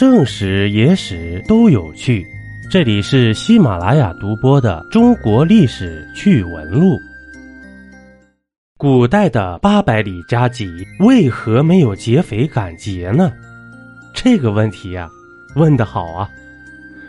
[0.00, 2.26] 正史、野史都有趣。
[2.70, 6.94] 这里是喜马拉雅独播的《中国历史趣闻录》。
[8.78, 13.30] 古代的八百里加急为何没有劫匪敢劫呢？
[14.14, 15.06] 这个问题呀，
[15.54, 16.30] 问得好啊！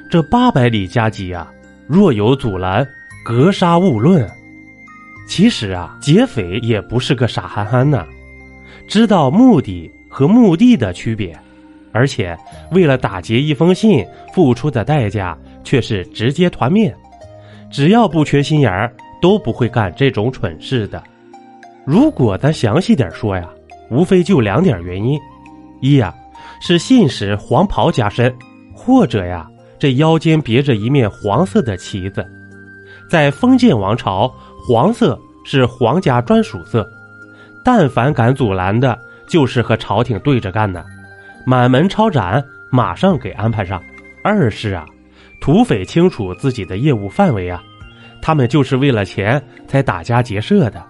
[0.10, 1.50] 这八百里加急啊，
[1.88, 2.86] 若有阻拦，
[3.24, 4.30] 格杀勿论。
[5.26, 8.06] 其实啊，劫匪也不是个傻憨憨呐，
[8.86, 11.40] 知道目的和目的的区别。
[11.92, 12.38] 而且，
[12.72, 16.96] 为了打劫一封信，付出的代价却是直接团灭。
[17.70, 21.02] 只要不缺心眼儿，都不会干这种蠢事的。
[21.86, 23.50] 如果咱详细点说呀，
[23.90, 25.20] 无非就两点原因：
[25.82, 26.14] 一呀，
[26.62, 28.34] 是信使黄袍加身，
[28.74, 29.50] 或者呀，
[29.80, 32.26] 这腰间别着一面黄色的旗子。
[33.10, 34.34] 在封建王朝，
[34.68, 36.88] 黄色是皇家专属色，
[37.66, 40.86] 但凡敢阻拦的，就是和朝廷对着干的。
[41.46, 43.82] 满门抄斩，马上给安排上。
[44.24, 44.86] 二是啊，
[45.40, 47.62] 土匪清楚自己的业务范围啊，
[48.22, 50.84] 他们就是为了钱才打家劫舍的。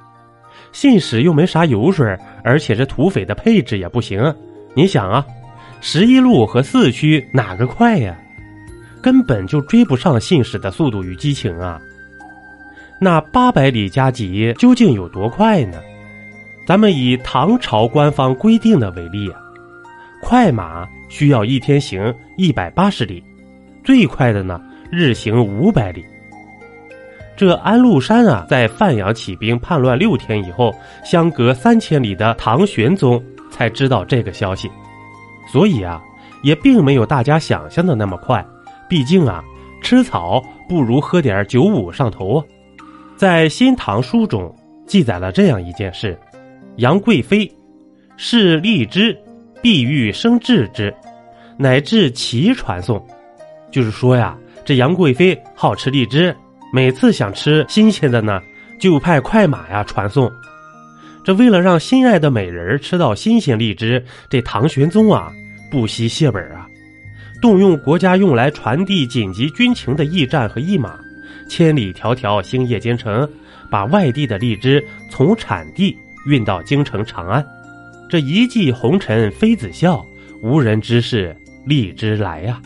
[0.72, 4.22] 信使又没啥油水，而且这土匪的配置也不行。
[4.74, 5.26] 你想啊，
[5.82, 8.18] 十一路和四驱哪个快呀？
[9.02, 11.82] 根本就追不上信使的速度与激情啊！
[13.00, 15.80] 那八百里加急究竟有多快呢？
[16.68, 19.42] 咱们以唐朝官方规定的为例啊。
[20.22, 23.24] 快马需要一天行一百八十里，
[23.84, 26.06] 最快的呢日行五百里。
[27.36, 34.70] 这安禄山啊，在范阳起兵叛乱六天以后，相隔三千里的唐玄宗才知道这个消息，
[35.52, 36.00] 所以啊，
[36.44, 38.46] 也并没有大家想象的那么快。
[38.88, 39.44] 毕竟啊，
[39.82, 42.46] 吃草不如喝点酒五上头啊。
[43.18, 44.54] 在《新唐书》中
[44.86, 46.18] 记载了这样一件事：
[46.76, 47.52] 杨贵妃
[48.18, 49.18] 是荔枝。
[49.62, 50.94] 碧玉生智之，
[51.58, 53.06] 乃至其传送。
[53.72, 56.36] 就是说呀，这杨贵妃好吃荔枝，
[56.74, 58.42] 每次想吃新鲜的呢，
[58.80, 60.32] 就派快马呀传送。
[61.24, 65.32] 这为了让心爱的美人吃到新鲜荔枝，这唐玄宗啊
[65.70, 66.68] 不惜血本啊，
[67.40, 71.00] 动用国家用来传递紧急军情的驿站和驿马，
[71.48, 73.30] 千里迢迢星夜兼程，
[73.70, 77.46] 把外地的荔枝从产地运到京城长安。
[78.12, 80.06] 这一骑红尘妃子笑，
[80.44, 81.34] 无人知是
[81.66, 82.62] 荔枝来呀。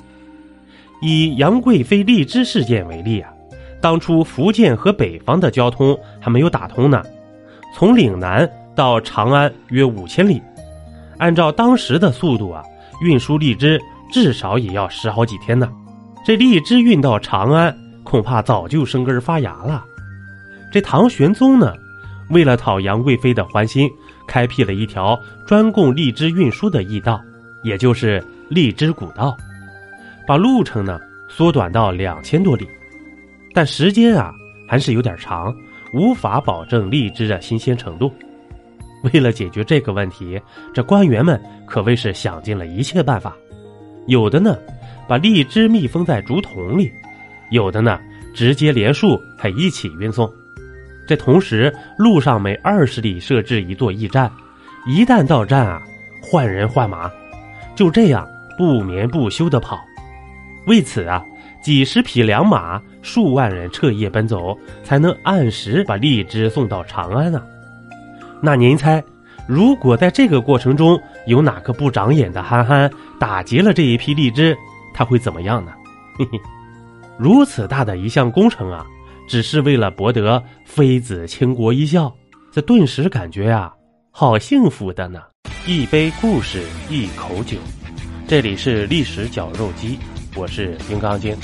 [1.03, 3.31] 以杨贵妃荔枝事件为例啊，
[3.79, 7.03] 当初福建和北方的交通还没有打通呢，
[7.75, 10.41] 从岭南到长安约五千里，
[11.19, 12.63] 按照当时的速度啊，
[13.03, 13.79] 运输荔枝
[14.11, 15.71] 至少也要十好几天呢。
[16.25, 19.85] 这荔枝运到长安，恐怕早就生根发芽了。
[20.71, 21.71] 这唐玄宗呢，
[22.31, 23.87] 为了讨杨贵妃的欢心。
[24.27, 27.21] 开辟了一条专供荔枝运输的驿道，
[27.63, 29.35] 也就是荔枝古道，
[30.27, 30.99] 把路程呢
[31.29, 32.67] 缩短到两千多里，
[33.53, 34.33] 但时间啊
[34.67, 35.55] 还是有点长，
[35.93, 38.13] 无法保证荔枝的新鲜程度。
[39.13, 40.41] 为了解决这个问题，
[40.73, 43.35] 这官员们可谓是想尽了一切办法，
[44.07, 44.57] 有的呢
[45.07, 46.91] 把荔枝密封在竹筒里，
[47.51, 47.99] 有的呢
[48.33, 50.27] 直接连树还一起运送。
[51.07, 54.31] 这同时，路上每二十里设置一座驿站，
[54.85, 55.81] 一旦到站啊，
[56.21, 57.09] 换人换马，
[57.75, 58.27] 就这样
[58.57, 59.79] 不眠不休的跑。
[60.67, 61.23] 为此啊，
[61.61, 67.43] 几十匹良马，数万人彻夜奔走，才能按时把荔枝送到长安啊。
[68.41, 69.03] 那您猜，
[69.47, 72.89] 如果在这个过程中有哪个不长眼的憨憨
[73.19, 74.57] 打劫了这一批荔枝，
[74.91, 75.71] 他会怎么样呢？
[76.17, 76.39] 嘿 嘿，
[77.17, 78.85] 如此大的一项工程啊！
[79.27, 82.13] 只是为了博得妃子倾国一笑，
[82.51, 83.73] 这顿时感觉呀，
[84.11, 85.21] 好幸福的呢！
[85.67, 87.57] 一杯故事，一口酒，
[88.27, 89.97] 这里是历史绞肉机，
[90.35, 91.35] 我是金刚经。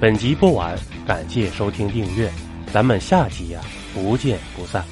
[0.00, 2.30] 本集播完，感谢收听订阅，
[2.72, 3.60] 咱们下集呀，
[3.94, 4.84] 不见不散。